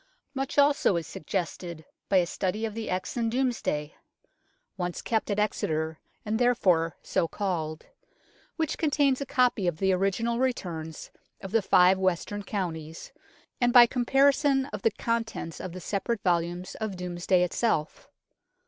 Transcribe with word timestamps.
Much 0.33 0.57
also 0.57 0.95
is 0.95 1.05
suggested 1.05 1.85
by 2.09 2.17
a 2.17 2.25
study 2.25 2.65
of 2.65 2.73
the 2.73 2.87
Exon 2.87 3.29
Domesday 3.29 3.93
(once 4.75 4.99
kept 4.99 5.29
at 5.29 5.37
Exeter, 5.37 5.99
and 6.25 6.39
therefore 6.39 6.95
so 7.03 7.27
called) 7.27 7.85
which 8.55 8.79
contains 8.79 9.21
a 9.21 9.27
copy 9.27 9.67
of 9.67 9.77
the 9.77 9.93
original 9.93 10.39
returns 10.39 11.11
of 11.39 11.51
the 11.51 11.61
five 11.61 11.99
western 11.99 12.41
counties, 12.41 13.11
and 13.61 13.71
by 13.71 13.85
comparison 13.85 14.65
of 14.73 14.81
the 14.81 14.89
contents 14.89 15.61
of 15.61 15.71
the 15.71 15.79
separate 15.79 16.23
volumes 16.23 16.73
of 16.81 16.97
Domesday 16.97 17.43
itself. 17.43 18.09